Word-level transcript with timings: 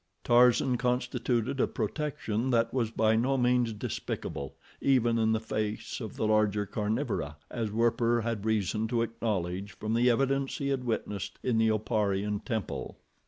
Tarzan 0.23 0.77
constituted 0.77 1.59
a 1.59 1.67
protection 1.67 2.49
that 2.49 2.73
was 2.73 2.89
by 2.89 3.15
no 3.15 3.37
means 3.37 3.71
despicable, 3.71 4.55
even 4.81 5.19
in 5.19 5.31
the 5.31 5.39
face 5.39 5.99
of 6.01 6.15
the 6.15 6.25
larger 6.25 6.65
carnivora, 6.65 7.37
as 7.51 7.69
Werper 7.71 8.21
had 8.21 8.43
reason 8.43 8.87
to 8.87 9.03
acknowledge 9.03 9.73
from 9.73 9.93
the 9.93 10.09
evidence 10.09 10.57
he 10.57 10.69
had 10.69 10.85
witnessed 10.85 11.37
in 11.43 11.59
the 11.59 11.69
Oparian 11.69 12.39
temple. 12.43 12.97